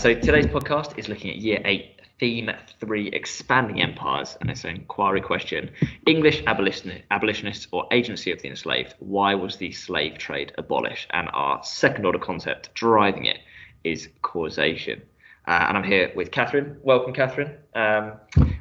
[0.00, 2.50] So today's podcast is looking at Year Eight, Theme
[2.80, 5.70] Three: Expanding Empires, and it's an inquiry question:
[6.06, 8.94] English abolition, abolitionists or agency of the enslaved.
[9.00, 11.06] Why was the slave trade abolished?
[11.10, 13.40] And our second-order concept driving it
[13.84, 15.02] is causation.
[15.46, 16.78] Uh, and I'm here with Catherine.
[16.82, 17.56] Welcome, Catherine.
[17.74, 18.12] Um,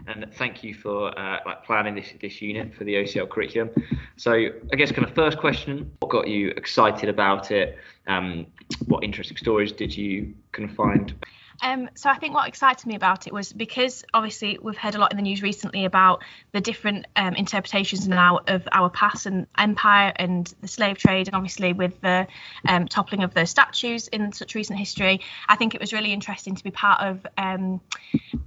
[0.08, 3.70] and thank you for uh, like planning this this unit for the OCL curriculum.
[4.18, 7.78] So I guess kind of first question: What got you excited about it?
[8.10, 8.48] Um,
[8.88, 11.14] what interesting stories did you kind of find?
[11.62, 14.98] Um, so I think what excited me about it was because obviously we've heard a
[14.98, 19.48] lot in the news recently about the different um, interpretations now of our past and
[19.58, 22.28] empire and the slave trade, and obviously with the
[22.68, 25.22] um, toppling of those statues in such recent history.
[25.48, 27.82] I think it was really interesting to be part of um,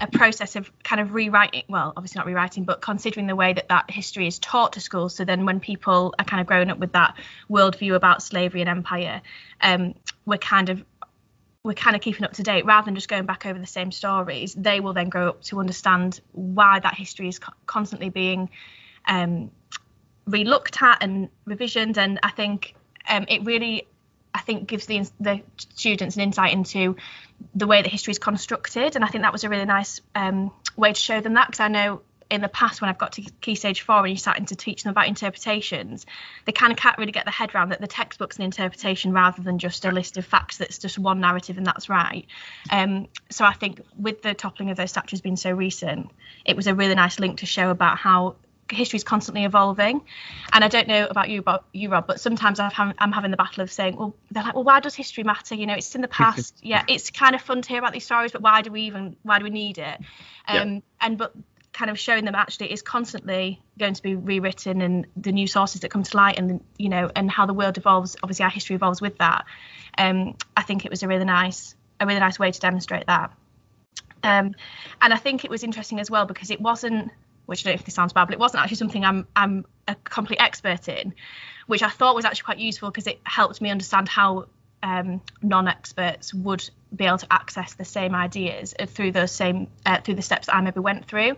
[0.00, 3.68] a process of kind of rewriting, well, obviously not rewriting, but considering the way that
[3.68, 5.14] that history is taught to schools.
[5.14, 7.16] So then when people are kind of growing up with that
[7.50, 9.22] worldview about slavery and empire,
[9.60, 10.84] um, we're kind of
[11.64, 13.92] we're kind of keeping up to date rather than just going back over the same
[13.92, 18.50] stories they will then grow up to understand why that history is co- constantly being
[19.06, 19.50] um,
[20.28, 21.98] relooked at and revisioned.
[21.98, 22.74] And i think
[23.08, 23.86] um, it really
[24.34, 26.96] i think gives the the students an insight into
[27.54, 28.96] the way that history is constructed.
[28.96, 31.60] And i think that was a really nice um, way to show them that because
[31.60, 32.02] i know
[32.32, 34.84] in the past when I've got to key stage four and you're starting to teach
[34.84, 36.06] them about interpretations,
[36.46, 39.42] they kind of can't really get their head around that the textbook's an interpretation rather
[39.42, 42.26] than just a list of facts that's just one narrative and that's right.
[42.70, 46.10] Um, so I think with the toppling of those statues being so recent,
[46.46, 48.36] it was a really nice link to show about how
[48.70, 50.00] history is constantly evolving.
[50.54, 53.36] And I don't know about you, about you, Rob, but sometimes i am having the
[53.36, 55.54] battle of saying, well, they're like, well, why does history matter?
[55.54, 56.56] You know, it's in the past.
[56.62, 59.16] yeah, it's kind of fun to hear about these stories, but why do we even,
[59.22, 60.00] why do we need it?
[60.48, 60.80] Um, yeah.
[61.00, 61.34] And but
[61.72, 65.80] kind of showing them actually is constantly going to be rewritten and the new sources
[65.80, 68.76] that come to light and you know and how the world evolves obviously our history
[68.76, 69.44] evolves with that.
[69.96, 73.32] Um, i think it was a really nice a really nice way to demonstrate that.
[74.22, 74.54] Um,
[75.00, 77.10] and i think it was interesting as well because it wasn't
[77.46, 79.66] which I don't know if this sounds bad, but it wasn't actually something I'm I'm
[79.88, 81.14] a complete expert in,
[81.66, 84.46] which I thought was actually quite useful because it helped me understand how
[84.82, 90.14] um, non-experts would be able to access the same ideas through those same uh, through
[90.14, 91.36] the steps that I maybe went through.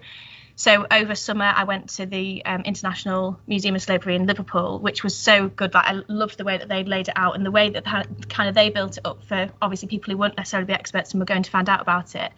[0.56, 5.03] So over summer, I went to the um, International Museum of Slavery in Liverpool, which
[5.03, 5.75] was so good.
[5.75, 8.48] Like I loved the way that they laid it out and the way that kind
[8.48, 11.26] of they built it up for obviously people who weren't necessarily the experts and were
[11.26, 12.31] going to find out about it.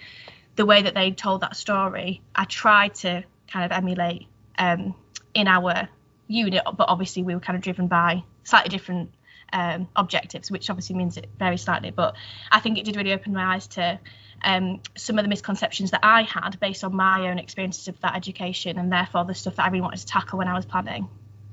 [0.57, 4.27] The way that they told that story, I tried to kind of emulate
[4.59, 4.95] um,
[5.35, 5.89] in our
[6.27, 9.11] unit, but obviously we were kind of driven by slightly different
[9.57, 11.91] um, objectives, which obviously means it varies slightly.
[11.91, 12.15] But
[12.53, 13.99] I think it did really open my eyes to
[14.45, 18.15] um, some of the misconceptions that I had based on my own experiences of that
[18.15, 21.09] education, and therefore the stuff that I really wanted to tackle when I was planning.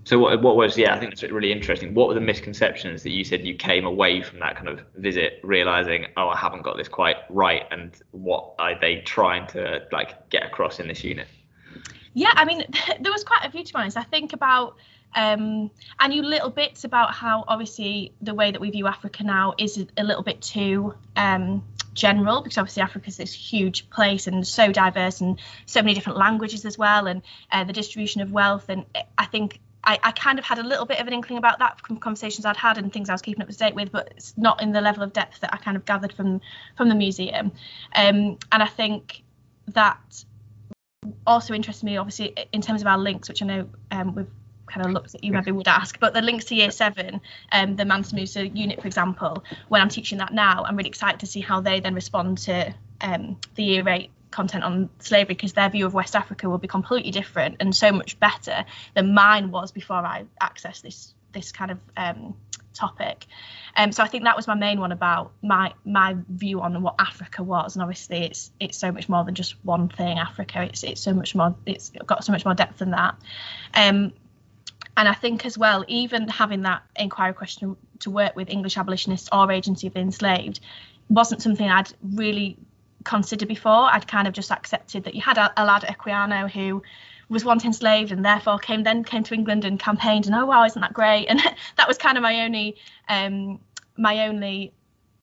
[0.06, 1.94] So what, what was yeah I think that's really interesting.
[1.94, 5.40] What were the misconceptions that you said you came away from that kind of visit
[5.44, 10.30] realizing oh I haven't got this quite right and what are they trying to like
[10.30, 11.30] get across in this unit?
[12.14, 12.66] Yeah, I mean
[13.00, 13.96] there was quite a few to be honest.
[13.96, 14.76] I think about
[15.16, 19.54] um, I knew little bits about how obviously the way that we view Africa now
[19.58, 21.64] is a little bit too um,
[21.94, 26.18] general because obviously Africa is this huge place and so diverse and so many different
[26.18, 28.86] languages as well and uh, the distribution of wealth and
[29.18, 31.80] I think I, I, kind of had a little bit of an inkling about that
[31.86, 34.34] from conversations I'd had and things I was keeping up to date with, but it's
[34.38, 36.40] not in the level of depth that I kind of gathered from
[36.78, 37.52] from the museum.
[37.94, 39.24] Um, and I think
[39.68, 40.24] that
[41.28, 44.28] also interested me, obviously, in terms of our links, which I know um, we've
[44.74, 47.76] kind of looks that you maybe would ask but the links to year seven um,
[47.76, 51.28] the Mansa Musa unit for example when I'm teaching that now I'm really excited to
[51.28, 55.70] see how they then respond to um, the year eight content on slavery because their
[55.70, 59.72] view of West Africa will be completely different and so much better than mine was
[59.72, 62.36] before I accessed this this kind of um,
[62.74, 63.26] topic.
[63.76, 66.96] Um, so I think that was my main one about my my view on what
[67.00, 70.20] Africa was, and obviously it's it's so much more than just one thing.
[70.20, 71.56] Africa, it's it's so much more.
[71.66, 73.16] It's got so much more depth than that.
[73.74, 74.14] Um,
[74.96, 79.30] and I think as well, even having that inquiry question to work with English abolitionists
[79.32, 80.60] or agency of the enslaved
[81.10, 82.58] wasn't something I'd really
[83.04, 83.92] considered before.
[83.92, 86.84] I'd kind of just accepted that you had a, Olaudah Equiano who
[87.30, 90.66] was once enslaved and therefore came then came to England and campaigned and oh wow
[90.66, 91.40] isn't that great and
[91.78, 92.76] that was kind of my only
[93.10, 93.60] um,
[93.98, 94.74] my only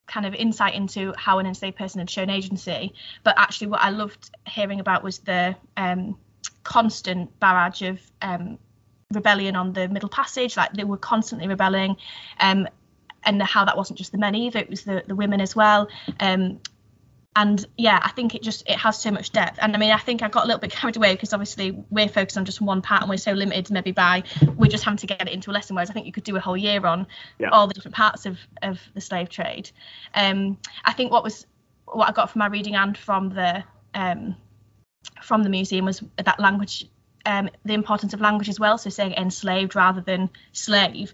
[0.07, 3.91] kind of insight into how an enslaved person had shown agency but actually what I
[3.91, 6.19] loved hearing about was the um,
[6.65, 8.59] constant barrage of um,
[9.13, 11.97] rebellion on the Middle Passage, like they were constantly rebelling,
[12.39, 12.69] um,
[13.25, 15.89] and how that wasn't just the men either; it was the the women as well.
[16.19, 16.61] Um,
[17.37, 19.59] and yeah, I think it just it has so much depth.
[19.63, 22.09] And I mean, I think I got a little bit carried away because obviously we're
[22.09, 24.25] focused on just one part and we're so limited maybe by
[24.57, 25.77] we're just having to get it into a lesson.
[25.77, 27.07] Whereas I think you could do a whole year on
[27.39, 27.51] yeah.
[27.51, 29.71] all the different parts of of the slave trade.
[30.15, 31.47] Um, I think what was
[31.87, 33.63] what I got from my reading and from the
[33.95, 34.35] um,
[35.23, 36.87] from the museum was that language,
[37.25, 38.79] um, the importance of language as well.
[38.79, 41.13] So saying enslaved rather than slave,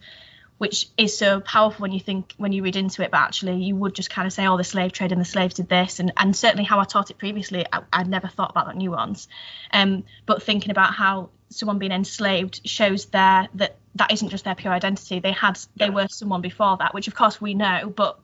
[0.59, 3.11] which is so powerful when you think when you read into it.
[3.11, 5.55] But actually, you would just kind of say, "Oh, the slave trade and the slaves
[5.55, 8.67] did this," and and certainly how I taught it previously, I, would never thought about
[8.67, 9.29] that nuance.
[9.73, 14.55] Um, but thinking about how someone being enslaved shows there that that isn't just their
[14.55, 15.21] pure identity.
[15.21, 18.19] They had they were someone before that, which of course we know, but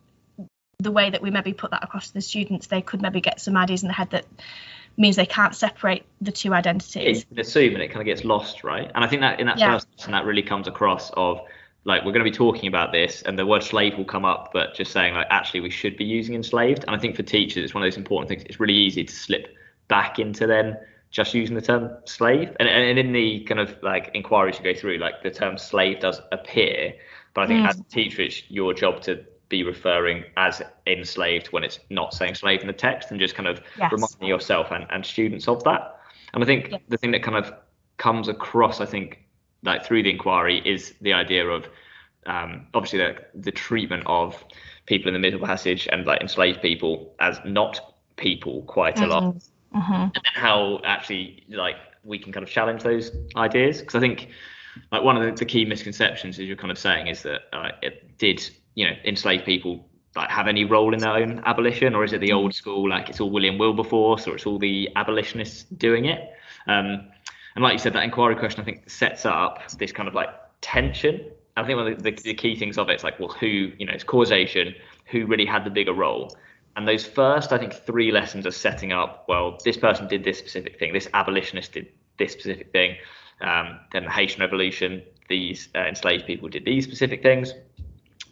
[0.79, 3.41] the way that we maybe put that across to the students, they could maybe get
[3.41, 4.27] some ideas in the head that
[4.97, 7.25] means they can't separate the two identities.
[7.25, 8.91] Can assume and it kind of gets lost, right?
[8.95, 9.73] And I think that in that yeah.
[9.73, 11.41] first lesson that really comes across of
[11.85, 14.51] like we're going to be talking about this and the word slave will come up,
[14.53, 16.85] but just saying like actually we should be using enslaved.
[16.87, 18.43] And I think for teachers it's one of those important things.
[18.47, 19.55] It's really easy to slip
[19.89, 20.77] back into then
[21.11, 22.57] just using the term slave.
[22.59, 26.01] And, and in the kind of like inquiries you go through, like the term slave
[26.01, 26.95] does appear,
[27.35, 27.69] but I think mm.
[27.69, 32.35] as a teacher it's your job to be referring as enslaved when it's not saying
[32.35, 33.93] slave in the text and just kind of yes.
[33.93, 36.01] reminding yourself and, and students of that.
[36.33, 36.79] And I think yeah.
[36.89, 37.53] the thing that kind of
[37.99, 39.19] comes across, I think,
[39.63, 41.69] like through the inquiry is the idea of
[42.25, 44.43] um, obviously the, the treatment of
[44.87, 49.05] people in the middle passage and like enslaved people as not people quite mm-hmm.
[49.05, 49.23] a lot.
[49.23, 49.79] Mm-hmm.
[49.79, 49.93] mm-hmm.
[49.93, 54.29] And then how actually like we can kind of challenge those ideas because I think
[54.91, 57.73] like one of the, the, key misconceptions as you're kind of saying is that uh,
[57.83, 62.05] it did you know enslaved people like have any role in their own abolition or
[62.05, 65.65] is it the old school like it's all william wilberforce or it's all the abolitionists
[65.65, 66.33] doing it?
[66.67, 67.09] Um,
[67.55, 70.29] and like you said that inquiry question i think sets up this kind of like
[70.61, 71.21] tension.
[71.57, 73.47] I think one of the, the, the key things of it is like well who
[73.47, 74.75] you know it's causation
[75.07, 76.35] who really had the bigger role?
[76.75, 80.39] And those first i think three lessons are setting up well this person did this
[80.39, 82.97] specific thing this abolitionist did this specific thing
[83.43, 87.53] um, then the haitian revolution these uh, enslaved people did these specific things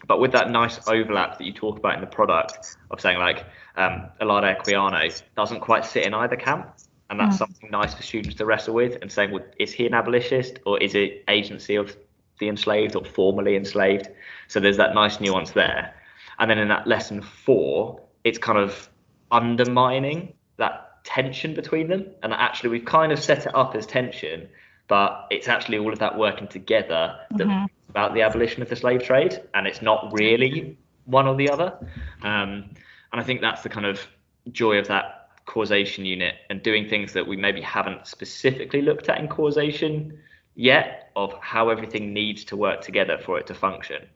[0.06, 3.44] but with that nice overlap that you talk about in the product of saying like
[3.76, 6.74] um, Olaudah Equiano doesn't quite sit in either camp,
[7.10, 7.38] and that's mm.
[7.38, 10.78] something nice for students to wrestle with and saying, well, is he an abolitionist or
[10.82, 11.96] is it agency of
[12.38, 14.08] the enslaved or formerly enslaved?
[14.48, 15.94] So there's that nice nuance there.
[16.38, 18.88] And then in that lesson four, it's kind of
[19.30, 22.06] undermining that tension between them.
[22.22, 24.48] And actually, we've kind of set it up as tension,
[24.90, 28.76] but it's actually all of that working together that mm-hmm about the abolition of the
[28.76, 31.76] slave trade, and it's not really one or the other.
[32.22, 32.70] Um,
[33.12, 34.06] and I think that's the kind of
[34.52, 39.18] joy of that causation unit and doing things that we maybe haven't specifically looked at
[39.18, 40.18] in causation
[40.54, 44.06] yet of how everything needs to work together for it to function.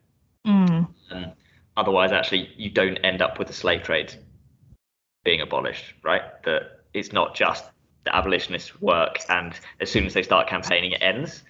[0.46, 0.88] Mm.
[1.10, 1.32] Um,
[1.76, 4.14] otherwise, actually, you don't end up with the slave trade
[5.24, 6.22] being abolished, right?
[6.44, 7.64] That it's not just
[8.04, 11.42] the abolitionists work and as soon as they start campaigning, it ends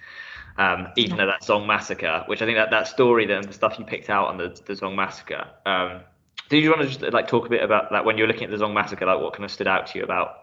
[0.57, 3.77] um, even though that Zong massacre, which I think that that story, then the stuff
[3.77, 5.47] you picked out on the, the massacre.
[5.65, 6.01] Um,
[6.49, 8.51] did you want to just like talk a bit about that when you're looking at
[8.51, 10.41] the Zong massacre, like what kind of stood out to you about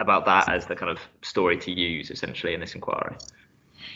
[0.00, 3.16] about that as the kind of story to use essentially in this inquiry?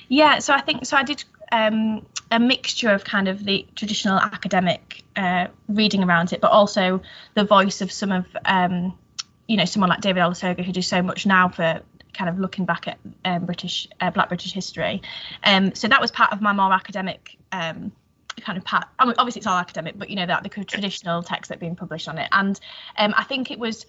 [0.09, 0.97] Yeah, so I think so.
[0.97, 1.23] I did
[1.53, 7.01] um, a mixture of kind of the traditional academic uh, reading around it, but also
[7.35, 8.99] the voice of some of um,
[9.47, 11.83] you know someone like David Olusoga who does so much now for
[12.13, 15.03] kind of looking back at um, British uh, Black British history.
[15.45, 17.93] Um, so that was part of my more academic um,
[18.41, 18.87] kind of part.
[18.99, 21.77] I mean, obviously, it's all academic, but you know that the traditional text that being
[21.77, 22.59] published on it, and
[22.97, 23.87] um, I think it was.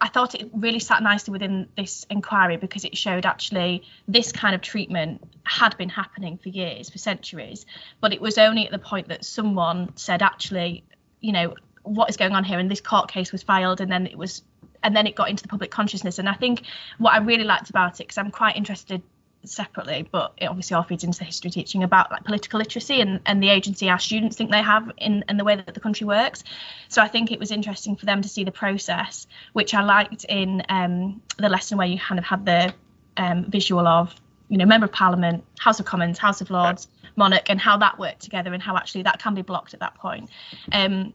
[0.00, 4.54] I thought it really sat nicely within this inquiry because it showed actually this kind
[4.54, 7.66] of treatment had been happening for years, for centuries,
[8.00, 10.84] but it was only at the point that someone said, actually,
[11.20, 12.58] you know, what is going on here?
[12.58, 14.42] And this court case was filed, and then it was
[14.82, 16.18] and then it got into the public consciousness.
[16.18, 16.62] And I think
[16.98, 19.02] what I really liked about it, because I'm quite interested
[19.44, 23.20] separately, but it obviously all feeds into the history teaching about like political literacy and,
[23.26, 26.06] and the agency our students think they have in, in the way that the country
[26.06, 26.44] works.
[26.88, 30.24] So I think it was interesting for them to see the process, which I liked
[30.24, 32.74] in um, the lesson where you kind of had the
[33.16, 34.14] um, visual of,
[34.48, 37.98] you know, Member of Parliament, House of Commons, House of Lords, Monarch, and how that
[37.98, 40.30] worked together and how actually that can be blocked at that point.
[40.72, 41.12] Um,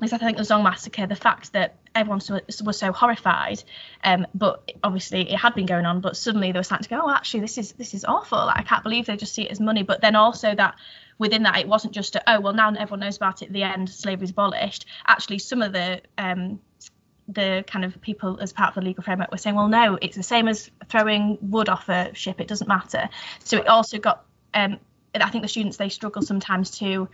[0.00, 2.20] because I think the Zong massacre, the fact that everyone
[2.64, 3.62] was so horrified,
[4.02, 7.02] um, but obviously it had been going on, but suddenly they were starting to go,
[7.04, 8.38] oh, actually this is this is awful.
[8.38, 9.82] Like, I can't believe they just see it as money.
[9.82, 10.76] But then also that
[11.18, 13.52] within that it wasn't just a, oh well now everyone knows about it.
[13.52, 14.86] The end slavery is abolished.
[15.06, 16.60] Actually, some of the um,
[17.28, 20.16] the kind of people as part of the legal framework were saying, well, no, it's
[20.16, 22.40] the same as throwing wood off a ship.
[22.40, 23.08] It doesn't matter.
[23.44, 24.24] So it also got.
[24.54, 24.78] Um,
[25.14, 27.08] I think the students they struggle sometimes to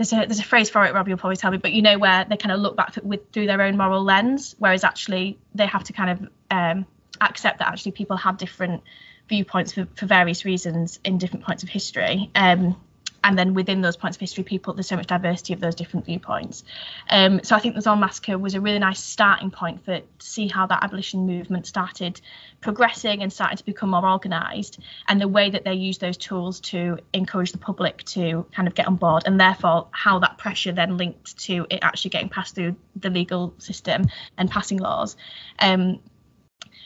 [0.00, 1.98] there's a there's a phrase for it, Rob, you'll probably tell me, but you know
[1.98, 5.66] where they kind of look back with through their own moral lens, whereas actually they
[5.66, 6.86] have to kind of um,
[7.20, 8.82] accept that actually people have different
[9.28, 12.30] viewpoints for, for various reasons in different points of history.
[12.34, 12.80] Um,
[13.22, 16.06] and then within those points of history, people there's so much diversity of those different
[16.06, 16.64] viewpoints.
[17.08, 20.04] Um, so I think the Zong massacre was a really nice starting point for to
[20.18, 22.20] see how that abolition movement started
[22.60, 26.60] progressing and starting to become more organised, and the way that they used those tools
[26.60, 30.72] to encourage the public to kind of get on board, and therefore how that pressure
[30.72, 34.06] then linked to it actually getting passed through the legal system
[34.38, 35.16] and passing laws.
[35.58, 36.00] Um,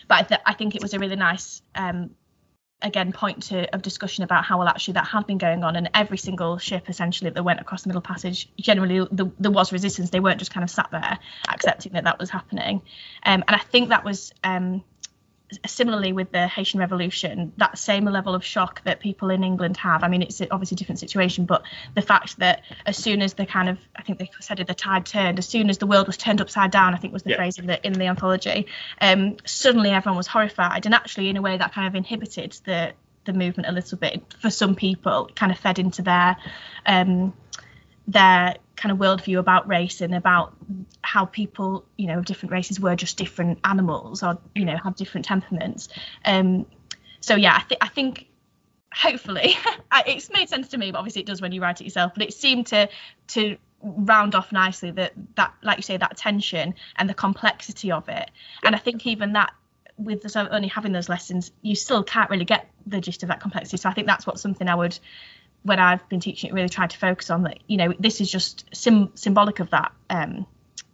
[0.09, 2.11] but I, th- I, think it was a really nice um,
[2.85, 5.91] again point to of discussion about how well actually that had been going on and
[5.95, 10.11] every single ship essentially that went across the middle passage generally the, there was resistance.
[10.11, 12.83] They weren't just kind of sat there accepting that that was happening.
[13.25, 14.85] Um, and i think that was um,
[15.67, 20.03] similarly with the Haitian Revolution, that same level of shock that people in England have.
[20.03, 21.63] I mean, it's obviously a different situation, but
[21.95, 24.75] the fact that as soon as the kind of, I think they said it, the
[24.75, 27.31] tide turned, as soon as the world was turned upside down, I think was the
[27.31, 27.37] yeah.
[27.37, 28.67] phrase in the in the anthology,
[29.01, 32.93] um, suddenly everyone was horrified, and actually in a way that kind of inhibited the
[33.25, 36.37] the movement a little bit for some people, kind of fed into their
[36.87, 37.33] um,
[38.07, 40.57] their kind of worldview about race and about
[41.03, 45.27] how people, you know, different races were just different animals or, you know, have different
[45.27, 45.89] temperaments.
[46.25, 46.67] Um,
[47.21, 48.27] so yeah, I, th- I think
[48.93, 49.57] hopefully
[50.07, 52.13] it's made sense to me, but obviously it does when you write it yourself.
[52.15, 52.89] But it seemed to
[53.29, 58.09] to round off nicely that that like you say that tension and the complexity of
[58.09, 58.31] it.
[58.63, 59.53] And I think even that
[59.97, 63.41] with the, only having those lessons, you still can't really get the gist of that
[63.41, 63.77] complexity.
[63.77, 64.99] So I think that's what something I would
[65.65, 67.59] when I've been teaching it, really tried to focus on that.
[67.67, 70.47] You know, this is just sim- symbolic of that um,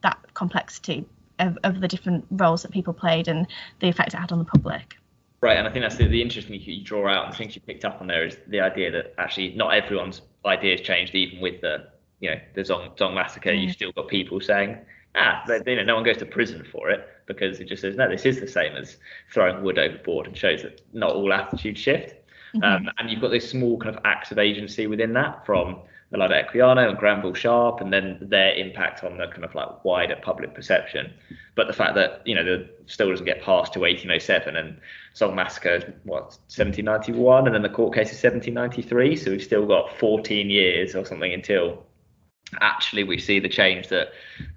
[0.03, 1.07] that complexity
[1.39, 3.47] of, of the different roles that people played and
[3.81, 4.97] the effect it had on the public.
[5.43, 7.31] Right, and I think that's the, the interesting thing you draw out.
[7.31, 10.81] The things you picked up on there is the idea that actually not everyone's ideas
[10.83, 11.89] changed, even with the
[12.21, 13.51] you know the Zong, Zong massacre.
[13.51, 13.63] Mm.
[13.63, 14.79] You've still got people saying,
[15.15, 17.97] ah, they, you know, no one goes to prison for it because it just says
[17.97, 18.99] no, this is the same as
[19.33, 22.15] throwing wood overboard and shows that not all attitudes shift.
[22.55, 22.65] Mm-hmm.
[22.65, 25.79] Um, and you've got this small kind of acts of agency within that from
[26.13, 30.17] Olaudah Equiano and Granville Sharp, and then their impact on the kind of like wider
[30.21, 31.13] public perception.
[31.55, 34.81] But the fact that you know the still doesn't get passed to 1807, and
[35.15, 39.17] Zong Massacre is what 1791, and then the court case is 1793.
[39.17, 41.87] So we've still got 14 years or something until
[42.61, 44.09] actually we see the change that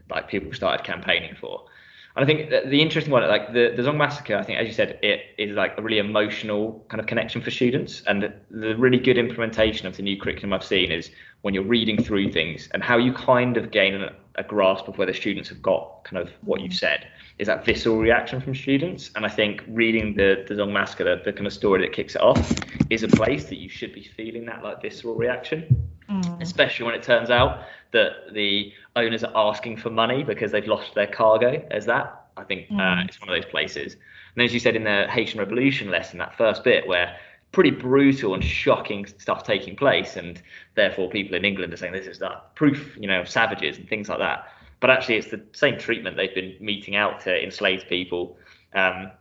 [0.10, 1.66] like people started campaigning for.
[2.15, 4.74] And I think the interesting one, like the, the Zong Massacre, I think, as you
[4.74, 8.03] said, it is like a really emotional kind of connection for students.
[8.05, 11.10] And the really good implementation of the new curriculum I've seen is
[11.41, 14.98] when you're reading through things and how you kind of gain a, a grasp of
[14.98, 17.08] whether students have got kind of what you've said
[17.40, 19.12] is that visceral reaction from students.
[19.16, 22.16] And I think reading the, the Zong Massacre, the, the kind of story that kicks
[22.16, 22.54] it off,
[22.90, 26.42] is a place that you should be feeling that like visceral reaction, mm.
[26.42, 30.96] especially when it turns out that the owners are asking for money because they've lost
[30.96, 32.28] their cargo as that.
[32.36, 33.02] I think uh, mm.
[33.02, 33.98] uh, it's one of those places.
[34.36, 37.16] And as you said in the Haitian Revolution lesson, that first bit where
[37.54, 40.42] pretty brutal and shocking stuff taking place, and
[40.76, 43.88] therefore people in England are saying this is that proof, you know, of savages and
[43.88, 44.50] things like that.
[44.82, 48.38] But actually, it's the same treatment they've been meting out to enslaved people,
[48.74, 49.12] um,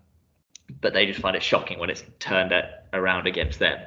[0.80, 2.52] but they just find it shocking when it's turned
[2.92, 3.78] around against them.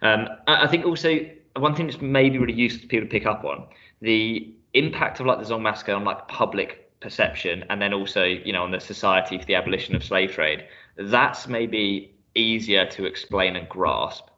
[0.00, 1.20] Um, I think also
[1.54, 3.66] one thing that's maybe really useful for people to pick up on
[4.00, 8.52] the impact of like the Zong massacre on like public perception and then also you
[8.52, 10.64] know on the society for the abolition of slave trade
[10.96, 14.28] that's maybe easier to explain and grasp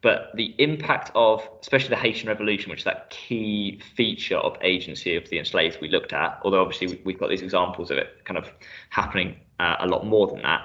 [0.00, 5.16] but the impact of especially the haitian revolution which is that key feature of agency
[5.16, 8.38] of the enslaved we looked at although obviously we've got these examples of it kind
[8.38, 8.50] of
[8.90, 10.62] happening uh, a lot more than that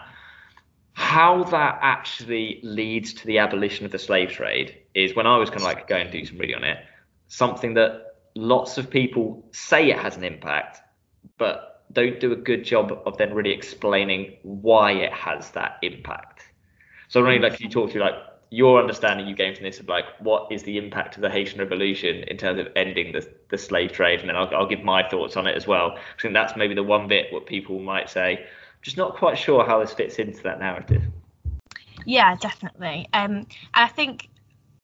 [0.94, 5.50] how that actually leads to the abolition of the slave trade is when i was
[5.50, 6.78] kind of like going and do some reading on it
[7.28, 10.82] something that lots of people say it has an impact,
[11.38, 16.44] but don't do a good job of then really explaining why it has that impact.
[17.08, 18.16] So really like can you talk through like
[18.50, 21.60] your understanding you gain from this of like what is the impact of the Haitian
[21.60, 25.08] Revolution in terms of ending the, the slave trade, and then I'll, I'll give my
[25.08, 25.92] thoughts on it as well.
[25.98, 28.46] I think that's maybe the one bit what people might say,
[28.82, 31.04] just not quite sure how this fits into that narrative.
[32.06, 33.08] Yeah, definitely.
[33.12, 34.30] Um, and I think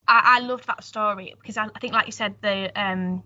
[0.06, 3.22] I, I loved that story because I, I think, like you said, the um,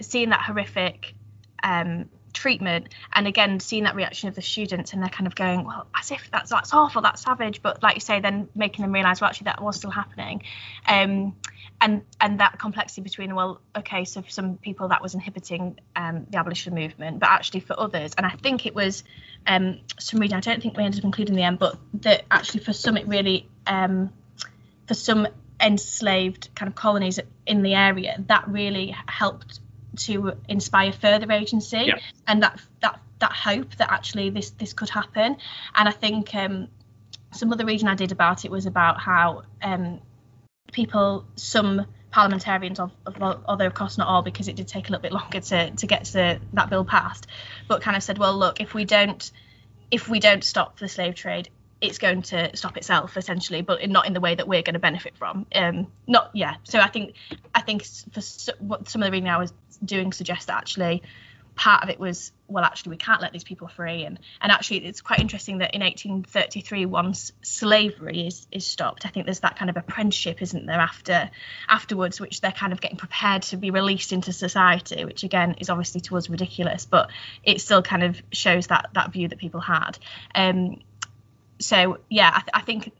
[0.00, 1.14] seeing that horrific
[1.62, 5.64] um, treatment and again seeing that reaction of the students and they're kind of going
[5.64, 8.92] well as if that's that's awful that's savage but like you say then making them
[8.92, 10.42] realize well actually that was still happening.
[10.86, 11.34] Um,
[11.80, 16.26] and and that complexity between well okay so for some people that was inhibiting um,
[16.30, 19.02] the abolition movement but actually for others and i think it was
[19.46, 22.60] um, some reading i don't think we ended up including the end but that actually
[22.60, 24.12] for some it really um,
[24.86, 25.26] for some
[25.60, 29.60] enslaved kind of colonies in the area that really helped
[29.96, 31.98] to inspire further agency yeah.
[32.26, 35.36] and that that that hope that actually this this could happen
[35.74, 36.68] and i think um,
[37.32, 40.00] some other reading i did about it was about how um,
[40.72, 44.92] people some parliamentarians of, of, although of course not all because it did take a
[44.92, 47.26] little bit longer to to get to that bill passed
[47.68, 49.30] but kind of said well look if we don't
[49.90, 51.48] if we don't stop the slave trade
[51.80, 54.80] it's going to stop itself essentially but not in the way that we're going to
[54.80, 55.46] benefit from.
[55.54, 57.14] Um not yeah so i think
[57.54, 58.22] i think for
[58.58, 59.52] what some of the reading i was
[59.84, 61.02] doing suggests that actually
[61.54, 64.78] part of it was well actually we can't let these people free and and actually
[64.78, 69.56] it's quite interesting that in 1833 once slavery is is stopped i think there's that
[69.56, 71.30] kind of apprenticeship isn't there after
[71.68, 75.68] afterwards which they're kind of getting prepared to be released into society which again is
[75.68, 77.10] obviously towards ridiculous but
[77.44, 79.98] it still kind of shows that that view that people had.
[80.34, 80.80] Um
[81.60, 82.92] so yeah I, th- I think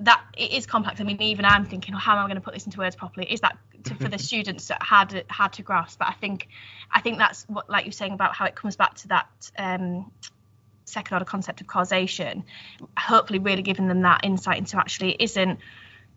[0.00, 1.00] that it is complex.
[1.00, 2.96] I mean, even I'm thinking, oh, how am I going to put this into words
[2.96, 3.30] properly?
[3.32, 5.98] Is that to, for the students that had had to grasp?
[5.98, 6.48] But I think,
[6.90, 10.10] I think that's what, like you're saying about how it comes back to that um,
[10.84, 12.44] second order concept of causation.
[12.98, 15.60] Hopefully, really giving them that insight into actually it isn't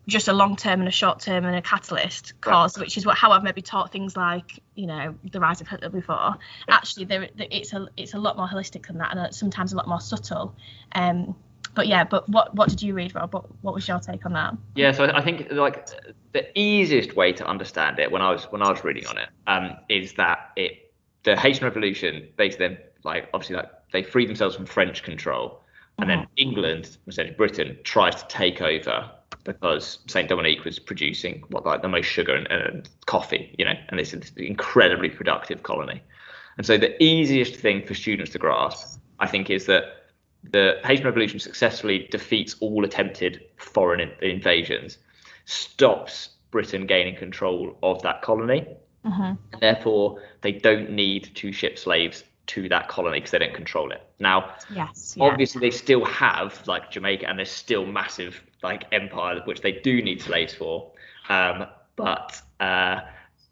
[0.06, 2.84] just a long term and a short term and a catalyst cause, right.
[2.84, 5.88] which is what how I've maybe taught things like you know the rise of Hitler
[5.88, 6.36] before.
[6.68, 6.74] Yeah.
[6.74, 9.88] Actually, there, it's a it's a lot more holistic than that, and sometimes a lot
[9.88, 10.54] more subtle.
[10.92, 11.34] Um,
[11.74, 13.32] but yeah, but what what did you read, Rob?
[13.32, 14.54] What, what was your take on that?
[14.74, 15.88] Yeah, so I think like
[16.32, 19.28] the easiest way to understand it when I was when I was reading on it
[19.46, 24.56] um, is that it the Haitian Revolution basically then like obviously like they free themselves
[24.56, 25.62] from French control,
[25.98, 26.20] and mm-hmm.
[26.20, 29.10] then England, essentially Britain, tries to take over
[29.44, 33.74] because Saint Dominique was producing what like the most sugar and, and coffee, you know,
[33.88, 36.02] and it's an incredibly productive colony.
[36.56, 39.99] And so the easiest thing for students to grasp, I think, is that
[40.44, 44.98] the Haitian Revolution successfully defeats all attempted foreign in- invasions,
[45.44, 48.66] stops Britain gaining control of that colony.
[49.04, 49.58] Mm-hmm.
[49.60, 54.02] Therefore, they don't need to ship slaves to that colony because they don't control it.
[54.18, 55.24] Now, yes, yeah.
[55.24, 60.02] obviously they still have like Jamaica, and there's still massive like empire which they do
[60.02, 60.90] need slaves for.
[61.28, 63.00] Um, but uh,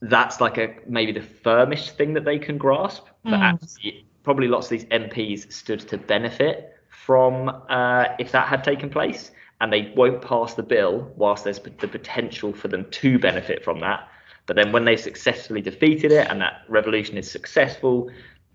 [0.03, 3.07] that's like a maybe the firmest thing that they can grasp.
[3.25, 3.41] But mm.
[3.41, 8.91] actually, probably lots of these MPs stood to benefit from uh, if that had taken
[8.91, 9.31] place,
[9.61, 13.81] and they won't pass the bill whilst there's the potential for them to benefit from
[13.81, 14.09] that.
[14.47, 18.11] But then when they successfully defeated it and that revolution is successful,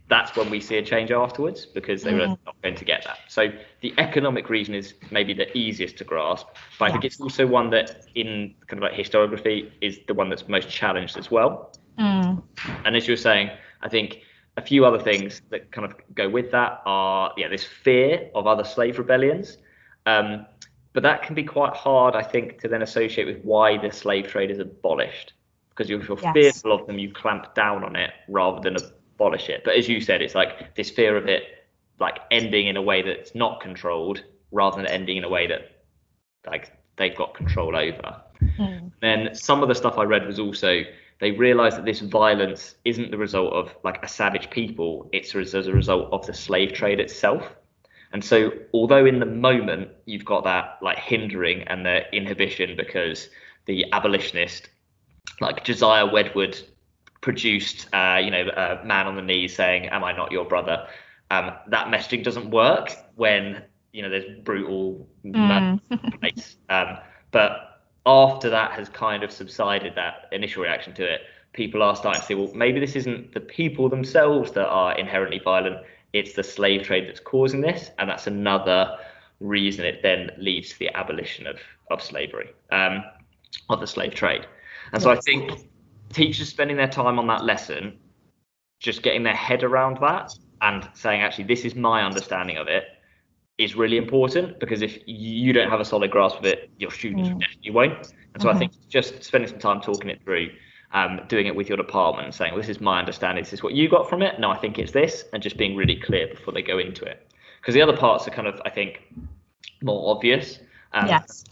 [0.09, 3.19] that's when we see a change afterwards because they were not going to get that.
[3.27, 3.49] So
[3.81, 6.47] the economic reason is maybe the easiest to grasp,
[6.79, 10.29] but I think it's also one that in kind of like historiography is the one
[10.29, 11.71] that's most challenged as well.
[11.99, 12.41] Mm.
[12.85, 13.51] And as you were saying,
[13.81, 14.21] I think
[14.57, 18.47] a few other things that kind of go with that are yeah this fear of
[18.47, 19.57] other slave rebellions
[20.05, 20.45] um,
[20.93, 24.27] but that can be quite hard i think to then associate with why the slave
[24.27, 25.33] trade is abolished
[25.69, 26.33] because if you're yes.
[26.33, 28.77] fearful of them you clamp down on it rather than
[29.15, 31.43] abolish it but as you said it's like this fear of it
[31.99, 35.83] like ending in a way that's not controlled rather than ending in a way that
[36.45, 38.91] like they've got control over mm.
[39.01, 40.83] then some of the stuff i read was also
[41.23, 45.67] they realize that this violence isn't the result of like a savage people it's as
[45.67, 47.55] a result of the slave trade itself.
[48.11, 53.29] And so although in the moment you've got that like hindering and the inhibition because
[53.67, 54.69] the abolitionist
[55.39, 56.59] like josiah wedgwood
[57.21, 60.85] produced uh, you know a man on the knees saying am i not your brother?
[61.31, 65.79] Um, that messaging doesn't work when you know there's brutal mm.
[66.69, 66.97] um,
[67.31, 67.72] but
[68.05, 71.21] after that has kind of subsided, that initial reaction to it,
[71.53, 75.39] people are starting to say, well, maybe this isn't the people themselves that are inherently
[75.39, 75.77] violent,
[76.11, 77.91] it's the slave trade that's causing this.
[77.97, 78.97] And that's another
[79.39, 81.57] reason it then leads to the abolition of,
[81.91, 83.03] of slavery, um,
[83.69, 84.45] of the slave trade.
[84.91, 85.67] And so I think
[86.11, 87.97] teachers spending their time on that lesson,
[88.79, 92.83] just getting their head around that and saying, actually, this is my understanding of it,
[93.57, 97.29] is really important because if you don't have a solid grasp of it, your students
[97.29, 97.39] mm.
[97.39, 98.13] definitely won't.
[98.33, 98.57] And so mm-hmm.
[98.57, 100.49] I think just spending some time talking it through,
[100.91, 103.43] um, doing it with your department, and saying, well, "This is my understanding.
[103.43, 104.39] This is what you got from it.
[104.39, 107.31] No, I think it's this," and just being really clear before they go into it.
[107.61, 109.01] Because the other parts are kind of, I think,
[109.81, 110.59] more obvious.
[110.93, 111.45] Um, yes.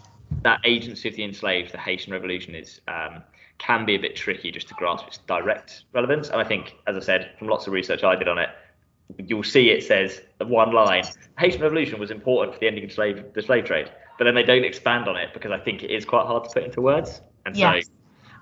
[0.44, 3.22] That agency of the enslaved, the Haitian Revolution, is um,
[3.58, 6.30] can be a bit tricky just to grasp its direct relevance.
[6.30, 8.50] And I think, as I said, from lots of research I did on it,
[9.18, 11.04] you'll see it says one line
[11.38, 14.44] Haitian Revolution was important for the ending of slave, the slave trade, but then they
[14.44, 17.22] don't expand on it because I think it is quite hard to put into words.
[17.46, 17.86] And yes.
[17.86, 17.92] so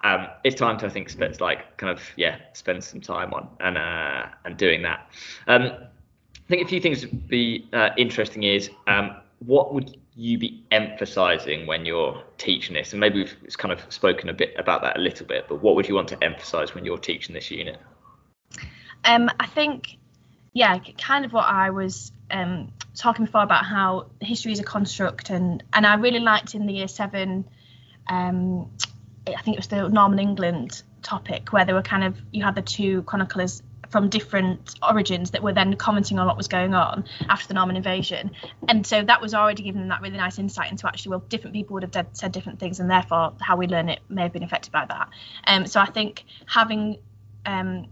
[0.04, 3.48] um, it's time to I think spend like kind of yeah spend some time on
[3.60, 5.12] and uh, and doing that.
[5.48, 10.38] Um, I think a few things would be uh, interesting is um, what would you
[10.38, 12.92] be emphasizing when you're teaching this?
[12.92, 15.76] And maybe we've kind of spoken a bit about that a little bit, but what
[15.76, 17.80] would you want to emphasize when you're teaching this unit?
[19.06, 19.98] Um, I think
[20.54, 25.30] yeah, kind of what I was um, talking before about how history is a construct,
[25.30, 27.46] and and I really liked in the year seven
[28.10, 28.70] um,
[29.28, 32.56] I think it was the Norman England topic where they were kind of you had
[32.56, 37.06] the two chroniclers from different origins that were then commenting on what was going on
[37.28, 38.30] after the Norman invasion.
[38.68, 41.56] And so that was already giving them that really nice insight into actually, well, different
[41.56, 44.44] people would have said different things, and therefore how we learn it may have been
[44.44, 45.10] affected by that.
[45.48, 47.00] Um, so I think having
[47.48, 47.88] um,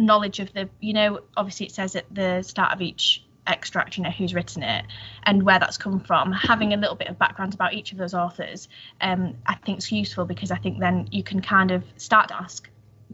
[0.00, 4.04] knowledge of the, you know, obviously it says at the start of each extract, you
[4.04, 4.84] know, who's written it
[5.24, 6.32] and where that's come from.
[6.32, 8.68] Having a little bit of background about each of those authors,
[9.00, 12.36] um, I think is useful because I think then you can kind of start to
[12.36, 12.68] ask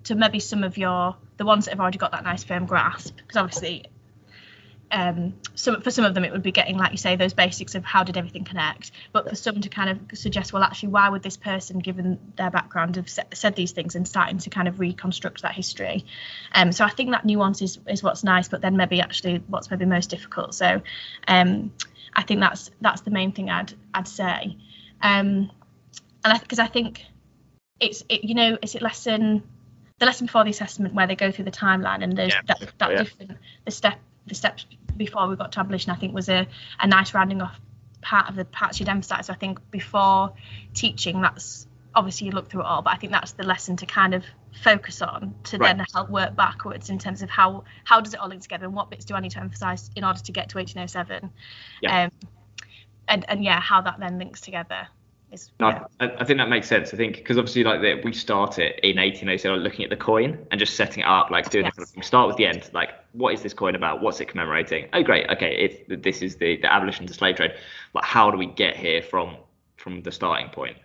[0.05, 3.16] to maybe some of your the ones that have already got that nice firm grasp
[3.16, 3.87] because obviously
[4.90, 7.75] um, some for some of them it would be getting like you say those basics
[7.75, 11.09] of how did everything connect but for some to kind of suggest well actually why
[11.09, 14.79] would this person given their background have said these things and starting to kind of
[14.79, 16.05] reconstruct that history
[16.53, 19.70] um, so i think that nuance is, is what's nice but then maybe actually what's
[19.70, 20.81] maybe most difficult so
[21.27, 21.72] um,
[22.14, 24.57] i think that's that's the main thing i'd i'd say
[25.03, 25.51] um,
[26.25, 27.05] and because I, I think
[27.81, 29.42] it's it, you know is it lesson
[29.99, 32.40] the lesson before the assessment where they go through the timeline and there's yeah.
[32.46, 32.99] that, that yeah.
[32.99, 33.33] different
[33.64, 36.47] the step the steps before we got to abolition I think was a,
[36.81, 37.59] a nice rounding off
[38.01, 39.27] part of the parts you'd emphasise.
[39.27, 40.33] So I think before
[40.75, 43.87] teaching that's obviously you look through it all, but I think that's the lesson to
[43.87, 44.25] kind of
[44.62, 45.77] focus on to right.
[45.77, 48.75] then help work backwards in terms of how how does it all link together and
[48.75, 51.31] what bits do I need to emphasise in order to get to 1807.
[51.83, 52.05] Yeah.
[52.05, 52.11] Um,
[53.09, 54.89] and and yeah, how that then links together
[55.33, 55.85] is, no, yeah.
[56.01, 56.95] I, I, think that makes sense.
[56.95, 60.59] I think because obviously like the, we it in 1807 looking at the coin and
[60.59, 61.93] just setting it up, like doing yes.
[61.93, 62.71] the, start with the end.
[62.73, 64.03] Like, what is this coin about?
[64.03, 64.89] What's it commemorating?
[64.93, 65.29] Oh, great.
[65.31, 67.55] Okay, this is the the abolition to slave trade,
[67.93, 69.37] but how do we get here from
[69.77, 70.77] from the starting point?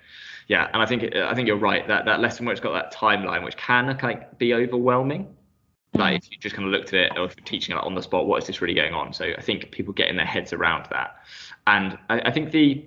[0.47, 2.93] Yeah, and I think I think you're right that that lesson where it's got that
[2.93, 5.35] timeline, which can kind of be overwhelming.
[5.93, 7.95] Like if you just kind of looked at it, or if you're teaching it on
[7.95, 9.13] the spot, what is this really going on?
[9.13, 11.17] So I think people get in their heads around that,
[11.67, 12.85] and I, I think the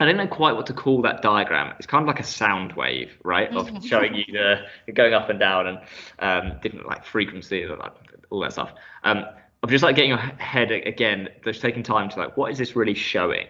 [0.00, 1.74] I don't know quite what to call that diagram.
[1.78, 3.84] It's kind of like a sound wave, right, of mm-hmm.
[3.84, 5.78] showing you the going up and down and
[6.20, 7.92] um, different like frequencies and like,
[8.30, 8.72] all that stuff.
[9.02, 9.24] Um,
[9.62, 12.76] of just like getting your head again, just taking time to like, what is this
[12.76, 13.46] really showing?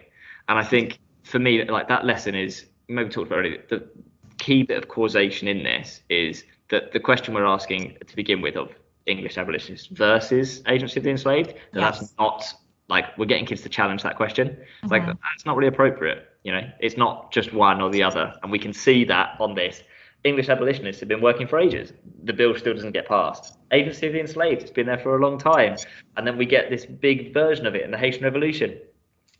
[0.47, 3.59] And I think for me, like that lesson is maybe talked about already.
[3.69, 3.87] The
[4.39, 8.55] key bit of causation in this is that the question we're asking to begin with
[8.55, 8.73] of
[9.05, 11.99] English abolitionists versus agency of the enslaved, yes.
[11.99, 12.53] that's not
[12.87, 14.47] like we're getting kids to challenge that question.
[14.47, 14.91] It's mm-hmm.
[14.91, 16.28] like that's not really appropriate.
[16.43, 19.55] You know, it's not just one or the other, and we can see that on
[19.55, 19.83] this.
[20.23, 21.93] English abolitionists have been working for ages.
[22.23, 23.57] The bill still doesn't get passed.
[23.71, 25.77] Agency of the enslaved, it's been there for a long time.
[26.17, 28.77] And then we get this big version of it in the Haitian Revolution.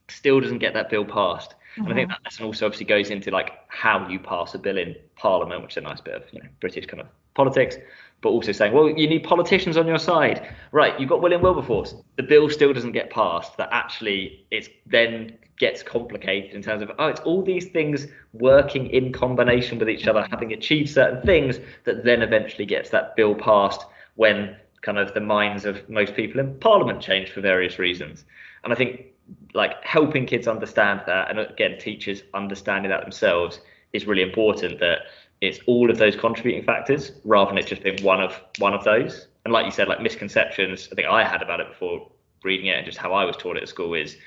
[0.07, 1.55] Still doesn't get that bill passed.
[1.79, 1.81] Mm-hmm.
[1.81, 2.23] And I think mm-hmm.
[2.23, 5.73] that lesson also obviously goes into like how you pass a bill in Parliament, which
[5.73, 7.07] is a nice bit of you know British kind of
[7.39, 7.77] politics,
[8.21, 10.53] but also saying, well, you need politicians on your side.
[10.73, 11.95] Right, you've got William Wilberforce.
[12.17, 13.55] The bill still doesn't get passed.
[13.55, 18.87] That actually it's then gets complicated in terms of oh it's all these things working
[18.87, 23.35] in combination with each other having achieved certain things that then eventually gets that bill
[23.35, 28.23] passed when kind of the minds of most people in parliament change for various reasons
[28.63, 29.07] and i think
[29.53, 33.59] like helping kids understand that and again teachers understanding that themselves
[33.91, 34.99] is really important that
[35.41, 38.83] it's all of those contributing factors rather than it just being one of one of
[38.83, 42.09] those and like you said like misconceptions i think i had about it before
[42.43, 44.17] reading it and just how i was taught it at school is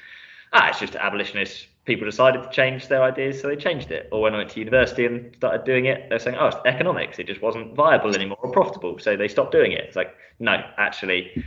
[0.53, 1.67] ah, it's just abolitionists.
[1.85, 4.09] People decided to change their ideas, so they changed it.
[4.13, 7.19] Or when I went to university and started doing it, they're saying, oh, it's economics.
[7.19, 9.81] It just wasn't viable anymore or profitable, so they stopped doing it.
[9.81, 11.45] It's like, no, actually,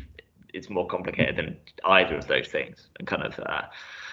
[0.54, 2.88] it's more complicated than either of those things.
[3.00, 3.62] And kind of uh,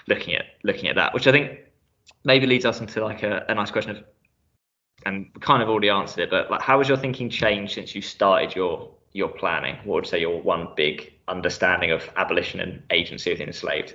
[0.07, 1.59] looking at looking at that, which I think
[2.25, 4.05] maybe leads us into like a, a nice question of,
[5.07, 8.03] and kind of already answered it, but like, how has your thinking changed since you
[8.03, 9.77] started your your planning?
[9.85, 13.95] What would you say your one big understanding of abolition and agency of the enslaved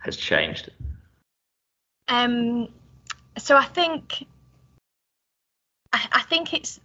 [0.00, 0.70] has changed?
[2.08, 2.68] Um,
[3.36, 4.26] so I think
[5.92, 6.80] I, I think it's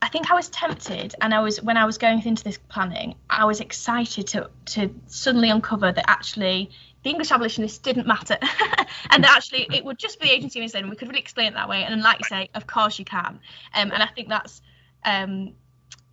[0.00, 3.16] I think I was tempted, and I was when I was going into this planning,
[3.28, 6.70] I was excited to to suddenly uncover that actually
[7.08, 8.36] the English abolitionists didn't matter,
[9.10, 11.66] and that actually it would just be agency and we could really explain it that
[11.66, 11.82] way.
[11.82, 13.40] And like you say, of course you can,
[13.74, 14.60] um, and I think that's
[15.06, 15.54] um,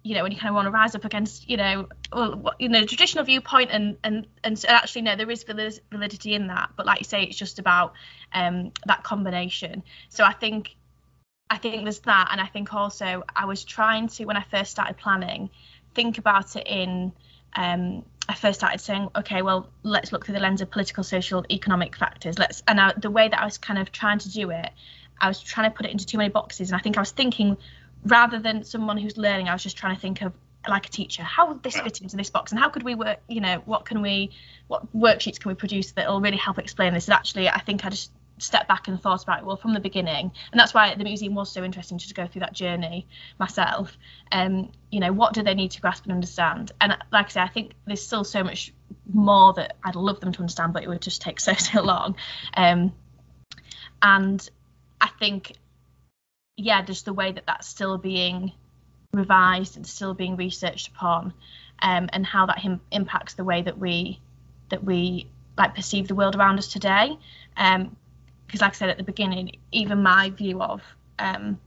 [0.04, 2.70] you know when you kind of want to rise up against you know well you
[2.70, 6.70] know traditional viewpoint and and and so actually no there is validity in that.
[6.78, 7.94] But like you say it's just about
[8.32, 9.84] um that combination.
[10.08, 10.78] So i think
[11.50, 12.30] i think there's that.
[12.32, 15.50] And i think also i was trying to when i first started planning
[15.94, 17.12] think about it in
[17.58, 21.46] um I first started saying, okay, well, let's look through the lens of political, social,
[21.52, 22.40] economic factors.
[22.40, 24.70] Let's, and I, the way that I was kind of trying to do it,
[25.20, 27.12] I was trying to put it into too many boxes, and I think I was
[27.12, 27.58] thinking
[28.04, 30.34] rather than someone who's learning, I was just trying to think of
[30.68, 33.20] like a teacher, how would this fit into this box, and how could we work?
[33.28, 34.32] You know, what can we,
[34.68, 37.08] what worksheets can we produce that will really help explain this?
[37.08, 39.80] And actually, I think I just stepped back and thought about it well from the
[39.80, 40.32] beginning.
[40.52, 43.08] And that's why the museum was so interesting to go through that journey
[43.40, 43.98] myself.
[44.32, 46.72] Um you know what do they need to grasp and understand?
[46.82, 48.74] And like i say i think there's still so much
[49.12, 52.16] more that i'd love them to understand but it would just take so so long.
[52.56, 52.94] Um
[54.02, 54.48] and
[55.00, 55.54] i think
[56.58, 58.52] yeah just the way that that's still being
[59.14, 61.34] revised and still being researched upon
[61.82, 64.20] um, and how that Im- impacts the way that we
[64.70, 67.18] that we like perceive the world around us today.
[67.56, 67.96] Um,
[68.46, 70.82] because like I said at the beginning, even my view of
[71.20, 71.60] um,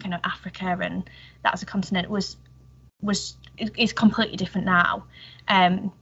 [0.00, 1.08] kind of Africa and
[1.42, 2.36] that as a continent was
[3.00, 5.04] was is completely different now.
[5.46, 5.92] Um,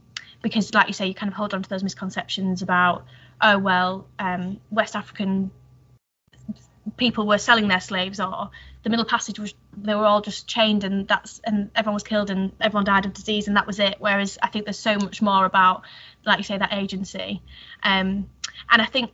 [0.42, 3.04] because like you say, you kind of hold on to those misconceptions about
[3.40, 5.50] oh well, um, West African
[6.96, 8.50] people were selling their slaves or
[8.84, 12.30] the middle passage was they were all just chained and that's and everyone was killed
[12.30, 15.20] and everyone died of disease and that was it whereas i think there's so much
[15.20, 15.82] more about
[16.24, 17.42] like you say that agency
[17.82, 18.30] um,
[18.70, 19.10] and i think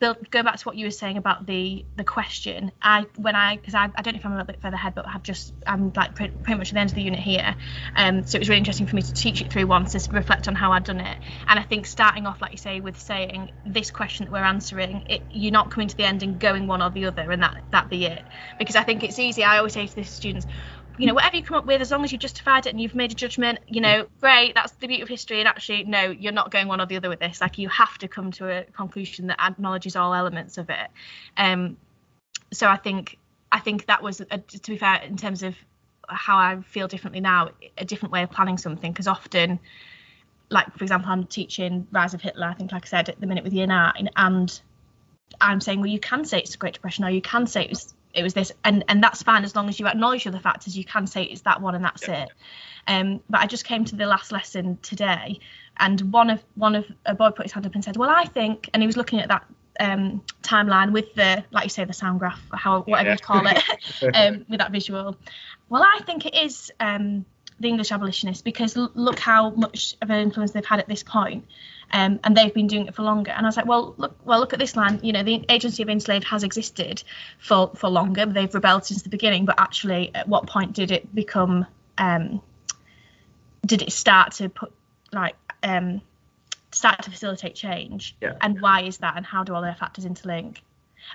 [0.00, 2.72] Go back to what you were saying about the the question.
[2.82, 4.94] I when I because I, I don't know if I'm a little bit further ahead,
[4.94, 7.54] but I've just I'm like pretty, pretty much at the end of the unit here.
[7.96, 10.48] Um, so it was really interesting for me to teach it through once to reflect
[10.48, 11.18] on how I'd done it.
[11.46, 15.04] And I think starting off, like you say, with saying this question that we're answering,
[15.08, 17.62] it, you're not coming to the end and going one or the other, and that
[17.70, 18.24] that be it.
[18.58, 19.44] Because I think it's easy.
[19.44, 20.46] I always say to the students,
[20.98, 22.94] you know, whatever you come up with, as long as you've justified it and you've
[22.94, 25.38] made a judgment, you know, great, that's the beauty of history.
[25.38, 27.40] And actually, no, you're not going one or the other with this.
[27.40, 30.88] Like, you have to come to a conclusion that acknowledges all elements of it.
[31.36, 31.76] Um,
[32.52, 33.16] so I think,
[33.52, 35.54] I think that was, a, to be fair, in terms of
[36.08, 38.90] how I feel differently now, a different way of planning something.
[38.90, 39.60] Because often,
[40.50, 42.46] like for example, I'm teaching Rise of Hitler.
[42.46, 44.60] I think, like I said, at the minute with year nine, and
[45.40, 47.70] I'm saying, well, you can say it's the Great Depression, or you can say it
[47.70, 50.76] was it was this and and that's fine as long as you acknowledge the factors
[50.76, 52.24] you can say it's that one and that's yeah.
[52.24, 52.30] it
[52.86, 55.38] um but i just came to the last lesson today
[55.78, 58.24] and one of one of a boy put his hand up and said well i
[58.24, 59.44] think and he was looking at that
[59.80, 63.14] um timeline with the like you say the sound graph how whatever yeah.
[63.14, 63.62] you call it
[64.14, 65.16] um with that visual
[65.68, 67.24] well i think it is um
[67.60, 71.02] the english abolitionists because l- look how much of an influence they've had at this
[71.02, 71.44] point
[71.92, 73.30] um, and they've been doing it for longer.
[73.30, 75.00] And I was like, well, look, well, look at this land.
[75.02, 77.02] You know, the agency of enslaved has existed
[77.38, 78.26] for for longer.
[78.26, 81.66] They've rebelled since the beginning, but actually, at what point did it become?
[81.96, 82.42] Um,
[83.64, 84.72] did it start to put
[85.12, 86.02] like um,
[86.72, 88.16] start to facilitate change?
[88.20, 88.34] Yeah.
[88.40, 89.16] And why is that?
[89.16, 90.58] And how do all their factors interlink?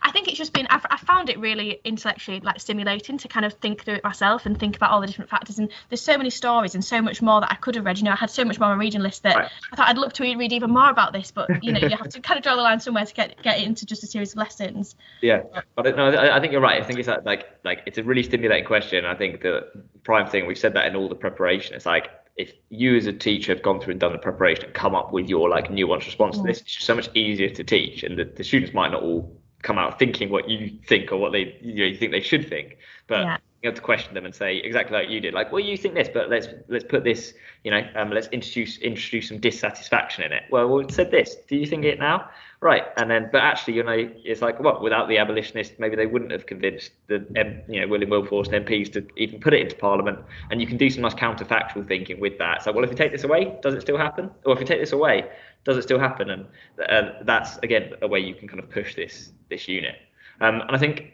[0.02, 3.46] I think it's just been I've, I found it really intellectually like stimulating to kind
[3.46, 5.60] of think through it myself and think about all the different factors.
[5.60, 7.98] And there's so many stories and so much more that I could have read.
[7.98, 9.52] You know I had so much more on reading list that right.
[9.72, 11.32] I thought I'd love to read even more about this.
[11.32, 13.60] But you know you have to kind of draw the line somewhere to get get
[13.60, 14.96] it into just a series of lessons.
[15.22, 15.44] Yeah.
[15.76, 16.82] But no I think you're right.
[16.82, 19.06] I think it's like like it's a really stimulating question.
[19.06, 19.70] I think the
[20.04, 21.76] prime thing we've said that in all the preparation.
[21.76, 24.74] It's like if you as a teacher have gone through and done the preparation and
[24.74, 26.42] come up with your like nuanced response mm.
[26.42, 29.04] to this, it's just so much easier to teach, and the, the students might not
[29.04, 32.22] all come out thinking what you think or what they you, know, you think they
[32.22, 32.78] should think.
[33.08, 33.38] But yeah.
[33.62, 35.96] you have to question them and say exactly like you did like well you think
[35.96, 40.32] this but let's let's put this you know um, let's introduce introduce some dissatisfaction in
[40.32, 40.44] it.
[40.52, 41.36] Well we said this.
[41.48, 42.30] Do you think it now?
[42.62, 42.84] Right.
[42.98, 46.32] And then but actually you know it's like well without the abolitionists maybe they wouldn't
[46.32, 47.26] have convinced the
[47.70, 50.20] you know William Wilberforce MPs to even put it into Parliament.
[50.52, 52.64] And you can do some nice counterfactual thinking with that.
[52.64, 54.30] So well if you take this away does it still happen?
[54.46, 55.30] Or if you take this away
[55.64, 56.30] does it still happen?
[56.30, 56.46] And
[56.90, 59.96] uh, that's again a way you can kind of push this this unit.
[60.42, 61.14] Um, and I think,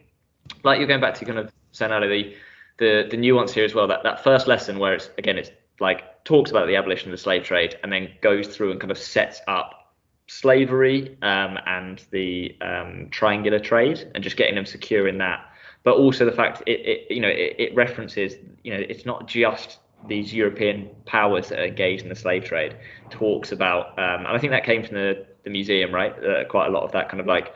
[0.64, 2.36] like you're going back to kind of saying the,
[2.78, 3.88] the the nuance here as well.
[3.88, 7.18] That that first lesson where it's again it's like talks about the abolition of the
[7.18, 9.94] slave trade and then goes through and kind of sets up
[10.28, 15.46] slavery um, and the um, triangular trade and just getting them secure in that.
[15.84, 19.28] But also the fact it, it you know it, it references you know it's not
[19.28, 22.76] just these European powers that are engaged in the slave trade
[23.10, 26.12] talks about, um, and I think that came from the, the museum, right?
[26.24, 27.54] Uh, quite a lot of that kind of like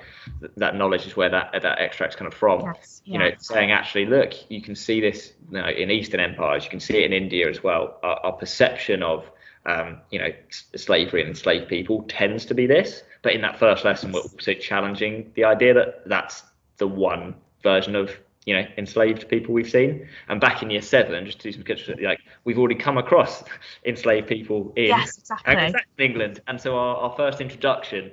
[0.57, 2.61] that knowledge is where that that extract's kind of from.
[2.61, 6.63] Yes, you know, saying actually, look, you can see this you know, in Eastern empires,
[6.63, 7.99] you can see it in India as well.
[8.03, 9.29] Our, our perception of
[9.65, 10.29] um, you know
[10.75, 14.53] slavery and enslaved people tends to be this, but in that first lesson, we're also
[14.53, 16.43] challenging the idea that that's
[16.77, 18.11] the one version of
[18.45, 20.07] you know enslaved people we've seen.
[20.27, 23.43] And back in year seven just to do some pictures like we've already come across
[23.85, 25.81] enslaved people in, yes, exactly.
[25.97, 26.41] england.
[26.47, 28.11] And so our, our first introduction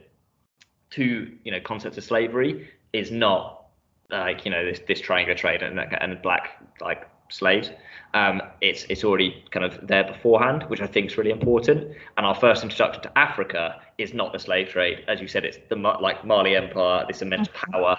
[0.91, 3.67] to you know concepts of slavery is not
[4.11, 7.71] like you know this, this triangular trade and, and black like slaves.
[8.13, 11.97] Um, it's it's already kind of there beforehand which i think is really important.
[12.17, 15.05] And our first introduction to africa is not the slave trade.
[15.09, 17.73] As you said it's the like mali empire this immense mm-hmm.
[17.73, 17.99] power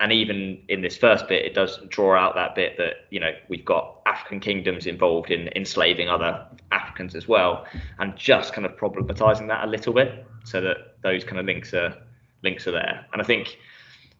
[0.00, 3.30] and even in this first bit, it does draw out that bit that you know
[3.48, 7.64] we've got African kingdoms involved in enslaving other Africans as well,
[7.98, 11.72] and just kind of problematizing that a little bit so that those kind of links
[11.74, 11.96] are
[12.42, 13.06] links are there.
[13.12, 13.58] And I think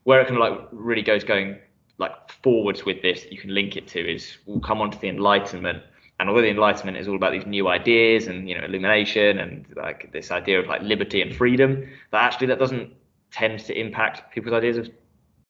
[0.04, 1.58] where it kind of like really goes going
[1.98, 5.08] like forwards with this, you can link it to is we'll come on to the
[5.08, 5.82] Enlightenment.
[6.20, 9.66] And although the Enlightenment is all about these new ideas and you know illumination and
[9.76, 12.92] like this idea of like liberty and freedom, that actually that doesn't
[13.32, 14.88] tend to impact people's ideas of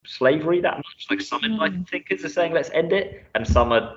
[0.07, 1.07] slavery that much.
[1.09, 3.95] Like some enlightened thinkers are saying let's end it, and some are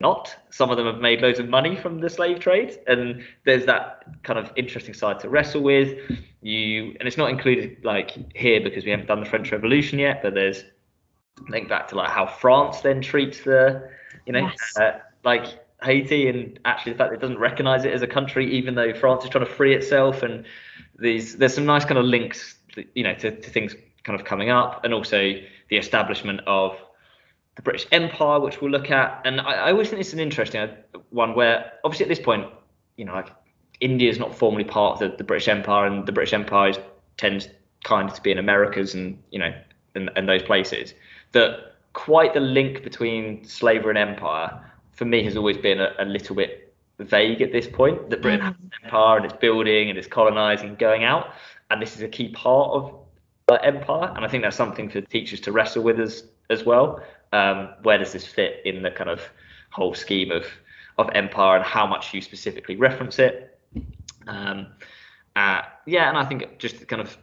[0.00, 0.34] not.
[0.50, 4.04] Some of them have made loads of money from the slave trade, and there's that
[4.22, 5.98] kind of interesting side to wrestle with.
[6.42, 10.22] You and it's not included like here because we haven't done the French Revolution yet,
[10.22, 10.64] but there's
[11.48, 13.88] link back to like how France then treats the,
[14.26, 14.76] you know, Yes.
[14.78, 15.46] uh, like
[15.82, 18.94] Haiti, and actually the fact that it doesn't recognise it as a country, even though
[18.94, 20.44] France is trying to free itself, and
[20.98, 22.56] these there's some nice kind of links,
[22.94, 23.74] you know, to, to things
[24.06, 25.34] kind of coming up, and also
[25.68, 26.78] the establishment of
[27.56, 29.20] the British Empire, which we'll look at.
[29.24, 30.68] And I, I always think it's an interesting uh,
[31.10, 32.46] one where, obviously, at this point,
[32.96, 33.30] you know, like
[33.80, 36.78] India is not formally part of the, the British Empire, and the British Empire is-
[37.16, 37.48] tends
[37.84, 39.52] kind of to be in Americas and you know,
[39.94, 40.94] and, and those places.
[41.32, 46.04] That quite the link between slavery and empire for me has always been a, a
[46.04, 48.10] little bit vague at this point.
[48.10, 51.34] That Britain has an empire and it's building and it's colonizing, going out,
[51.70, 53.05] and this is a key part of
[53.54, 54.12] empire.
[54.14, 57.00] And I think that's something for teachers to wrestle with as as well.
[57.32, 59.20] Um, where does this fit in the kind of
[59.70, 60.46] whole scheme of
[60.98, 63.58] of empire and how much you specifically reference it?
[64.26, 64.68] Um,
[65.36, 67.16] uh, yeah, and I think just kind of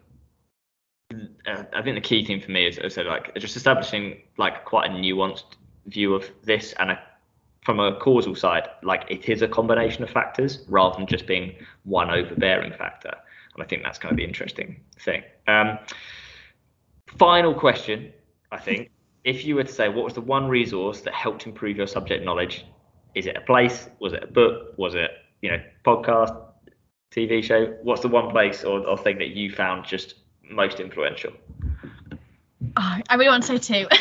[1.46, 4.90] uh, I think the key thing for me is, is like just establishing like quite
[4.90, 5.58] a nuanced
[5.88, 7.00] view of this and a,
[7.62, 11.56] from a causal side, like it is a combination of factors rather than just being
[11.84, 13.14] one overbearing factor.
[13.56, 15.24] And I think that's kind of the interesting thing.
[15.48, 15.78] Um,
[17.18, 18.12] final question,
[18.52, 18.92] I think,
[19.24, 22.26] if you were to say what was the one resource that helped improve your subject
[22.26, 22.66] knowledge,
[23.16, 23.89] is it a place?
[24.00, 24.78] Was it a book?
[24.78, 25.12] Was it
[25.42, 26.36] you know podcast,
[27.12, 27.78] TV show?
[27.84, 30.16] What's the one place or, or thing that you found just
[30.50, 31.34] most influential?
[32.76, 33.88] Oh, I really want to say two.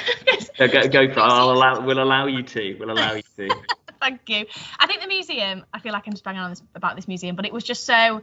[0.59, 1.19] Go, go, go for it.
[1.19, 1.81] I'll allow.
[1.85, 2.77] We'll allow you to.
[2.79, 3.49] We'll allow you to.
[4.01, 4.45] Thank you.
[4.79, 5.65] I think the museum.
[5.73, 7.85] I feel like I'm just banging on this, about this museum, but it was just
[7.85, 8.21] so.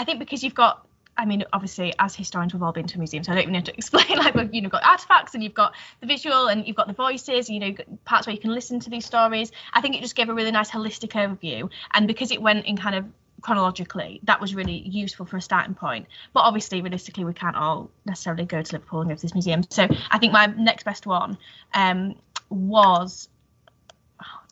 [0.00, 0.86] I think because you've got.
[1.16, 3.54] I mean, obviously, as historians, we've all been to a museum, so I don't even
[3.54, 4.16] have to explain.
[4.16, 6.94] Like, we've you know got artifacts, and you've got the visual, and you've got the
[6.94, 7.50] voices.
[7.50, 7.74] You know,
[8.06, 9.52] parts where you can listen to these stories.
[9.74, 12.78] I think it just gave a really nice holistic overview, and because it went in
[12.78, 13.04] kind of
[13.42, 16.06] chronologically, that was really useful for a starting point.
[16.32, 19.64] But obviously, realistically, we can't all necessarily go to Liverpool and go to this museum.
[19.68, 21.36] So I think my next best one
[21.74, 22.14] um,
[22.48, 23.28] was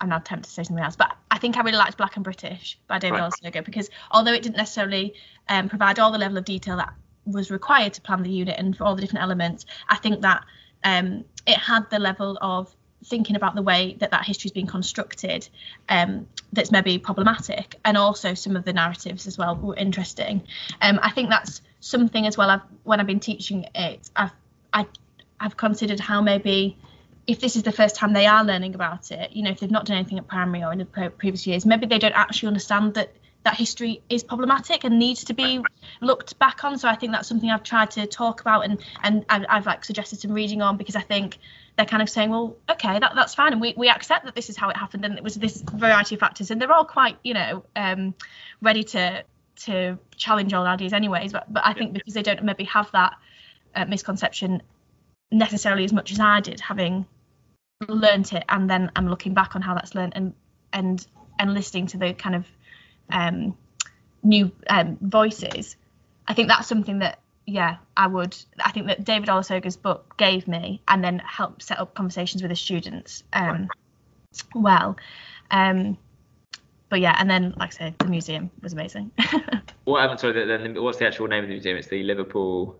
[0.01, 2.25] I'm not tempted to say something else, but I think I really liked Black and
[2.25, 3.33] British by David Right.
[3.33, 5.15] Olusoga because although it didn't necessarily
[5.49, 6.93] um, provide all the level of detail that
[7.27, 10.45] was required to plan the unit and for all the different elements, I think that
[10.85, 14.67] um, it had the level of thinking about the way that that history is being
[14.67, 15.49] constructed
[15.89, 20.43] um, that's maybe problematic and also some of the narratives as well were interesting
[20.83, 24.33] um, i think that's something as well I've, when i've been teaching it i've
[24.73, 24.87] I,
[25.39, 26.77] i've considered how maybe
[27.29, 29.71] if this is the first time they are learning about it you know if they've
[29.71, 32.49] not done anything at primary or in the pre- previous years maybe they don't actually
[32.49, 33.14] understand that
[33.45, 35.62] that history is problematic and needs to be
[36.01, 36.77] looked back on.
[36.79, 39.85] So i think that's something i've tried to talk about and and i've, I've like
[39.85, 41.38] suggested some reading on because i think
[41.77, 43.53] they're kind of saying well okay that, that's fine.
[43.53, 46.17] And we, we accept that this is how it happened and it was this variety
[46.17, 48.14] of factors and they're all quite you know um
[48.61, 49.25] ready to
[49.64, 51.33] to challenge all ideas anyways.
[51.33, 53.14] But but i think because they don't maybe have that
[53.77, 54.62] uh, misconception
[55.31, 57.07] necessarily as much as i did having
[57.87, 60.35] learnt it and then i'm looking back on how that's learned and
[60.73, 61.07] and
[61.38, 62.47] and listening to the kind of
[63.11, 63.57] um
[64.23, 65.77] new um voices
[66.27, 70.49] i think that's something that yeah i would i think that david Olusoga's book gave
[70.49, 73.69] me and then helped set up conversations with the students um
[74.55, 74.97] well
[75.51, 75.97] um
[76.88, 79.12] but yeah and then like i say the museum was amazing
[79.88, 80.21] What happened?
[80.21, 81.79] Sorry, then what's the actual name of the museum?
[81.79, 82.79] It's the Liverpool.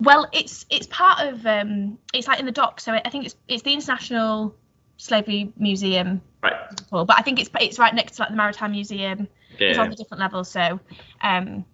[0.00, 3.36] Well, it's it's part of um, it's like in the dock, so I think it's
[3.48, 4.54] it's the International
[4.96, 6.54] Slavery Museum, Right.
[6.90, 9.28] but I think it's it's right next to like the Maritime Museum.
[9.58, 9.68] Yeah.
[9.68, 10.80] It's on a different level, so
[11.22, 11.64] um,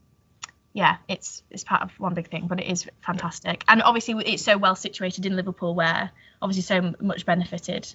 [0.74, 4.44] yeah, it's it's part of one big thing, but it is fantastic, and obviously it's
[4.44, 6.10] so well situated in Liverpool, where
[6.42, 7.92] obviously so much benefited.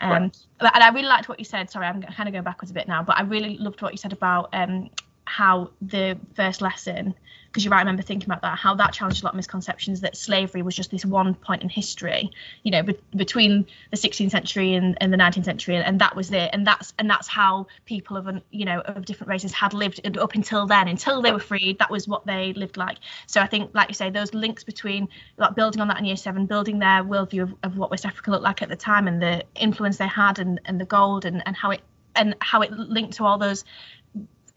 [0.00, 0.36] Um, Right.
[0.60, 1.70] and I really liked what you said.
[1.70, 3.98] Sorry, I'm kind of going backwards a bit now, but I really loved what you
[3.98, 4.90] said about um,
[5.24, 7.14] how the first lesson,
[7.46, 10.00] because you're right, I remember thinking about that, how that challenged a lot of misconceptions
[10.00, 12.30] that slavery was just this one point in history,
[12.62, 16.16] you know, be- between the 16th century and, and the 19th century, and, and that
[16.16, 19.72] was it, and that's and that's how people of, you know, of different races had
[19.72, 22.98] lived up until then, until they were freed, that was what they lived like.
[23.26, 26.16] So I think, like you say, those links between like building on that in year
[26.16, 29.22] seven, building their worldview of, of what West Africa looked like at the time, and
[29.22, 31.80] the influence they had, and, and the gold, and, and how it
[32.16, 33.64] and how it linked to all those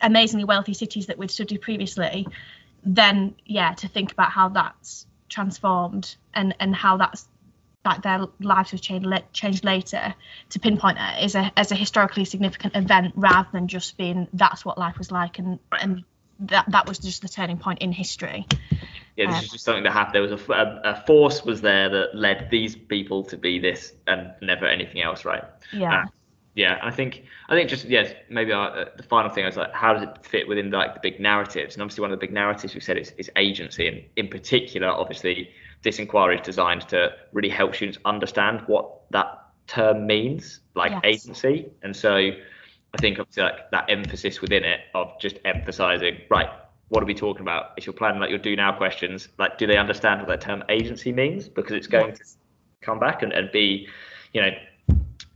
[0.01, 2.27] amazingly wealthy cities that we'd studied previously
[2.87, 7.27] then yeah, to think about how that's transformed and and how that's
[7.83, 10.13] like their lives have changed changed later
[10.49, 14.63] to pinpoint it as a as a historically significant event rather than just being that's
[14.63, 16.03] what life was like and and
[16.39, 18.45] that that was just the turning point in history.
[19.15, 20.15] Yeah, this um, is just something that happened.
[20.15, 23.91] There was a, a, a, force was there that led these people to be this
[24.05, 25.43] and never anything else, right?
[25.73, 26.03] Yeah.
[26.03, 26.05] Uh,
[26.57, 29.71] yeah, I think I think just yes, maybe our, uh, the final thing is like
[29.73, 31.75] how does it fit within like the big narratives?
[31.75, 34.87] And obviously one of the big narratives we said is, is agency, and in particular,
[34.87, 35.51] obviously
[35.83, 41.01] this inquiry is designed to really help students understand what that term means, like yes.
[41.03, 41.67] agency.
[41.83, 46.49] And so I think obviously like that emphasis within it of just emphasizing, right,
[46.89, 47.73] what are we talking about?
[47.77, 50.63] If you're planning like your do now questions, like do they understand what that term
[50.69, 51.47] agency means?
[51.47, 52.17] Because it's going yes.
[52.17, 52.25] to
[52.81, 53.87] come back and, and be,
[54.33, 54.49] you know,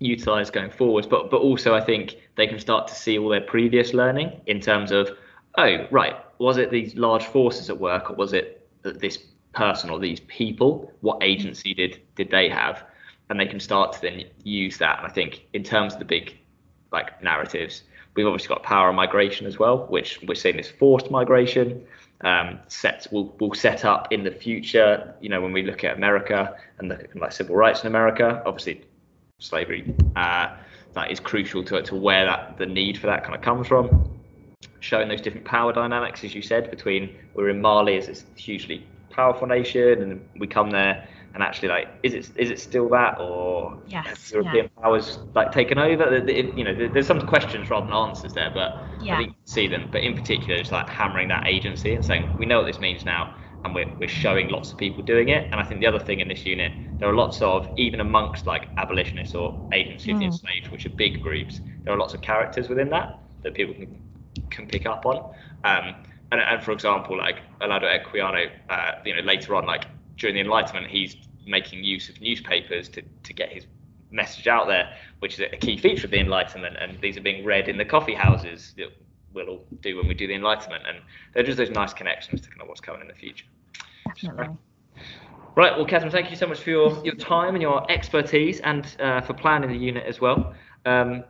[0.02, 1.08] utilized going forwards.
[1.08, 4.60] But but also I think they can start to see all their previous learning in
[4.60, 5.10] terms of,
[5.58, 9.20] oh, right, was it these large forces at work or was it this
[9.54, 12.84] person or these people, what agency did did they have,
[13.30, 15.00] and they can start to then use that.
[15.00, 16.38] And I think in terms of the big
[16.92, 17.84] like narratives,
[18.16, 21.86] we've obviously got power and migration as well, which we're seeing this forced migration.
[22.24, 25.16] Um, sets will will set up in the future.
[25.22, 28.44] You know, when we look at America and look at like civil rights in America,
[28.46, 28.86] obviously
[29.42, 30.56] slavery uh,
[30.94, 34.10] that is crucial to to where that the need for that kind of comes from.
[34.80, 38.86] Showing those different power dynamics, as you said, between we're in Mali as this hugely
[39.10, 43.18] powerful nation, and we come there and actually like is it is it still that
[43.20, 44.82] or yes, European yeah.
[44.82, 46.18] powers like taken over?
[46.28, 49.16] You know, there's some questions rather than answers there, but yeah.
[49.16, 49.88] I think you see them.
[49.92, 53.06] But in particular, it's like hammering that agency and saying we know what this means
[53.06, 55.46] now, and we're we're showing lots of people doing it.
[55.46, 56.72] And I think the other thing in this unit,
[57.02, 60.28] there are lots of even amongst like abolitionists or agency of the mm.
[60.28, 64.00] enslaved, which are big groups, there are lots of characters within that that people can
[64.52, 65.18] can pick up on.
[65.64, 65.96] Um,
[66.32, 69.86] and, and for example, like Olaudah Equiano, uh, you know, later on, like
[70.16, 73.66] during the Enlightenment, he's making use of newspapers to, to get his
[74.12, 76.78] message out there, which is a key feature of the Enlightenment.
[76.80, 78.96] And these are being read in the coffee houses that
[79.34, 80.84] we'll all do when we do the Enlightenment.
[80.88, 81.00] And
[81.34, 83.46] they're just those nice connections to kind of what's coming in the future.
[84.06, 84.56] Definitely.
[85.56, 85.76] Right.
[85.76, 89.22] Well, Catherine, thank you so much for your, your time and your expertise and uh,
[89.22, 90.54] for planning the unit as well.
[90.86, 91.26] Um,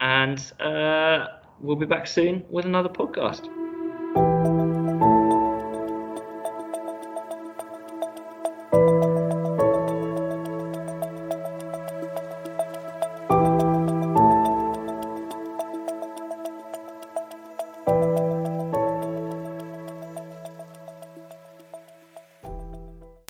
[0.00, 1.26] and uh,
[1.58, 3.48] we'll be back soon with another podcast.